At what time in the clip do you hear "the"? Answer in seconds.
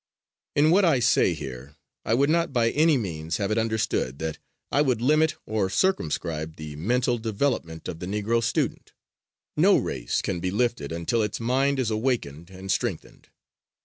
6.55-6.75, 7.99-8.07